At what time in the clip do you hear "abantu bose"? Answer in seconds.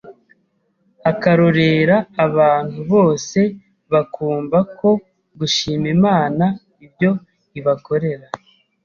2.25-3.39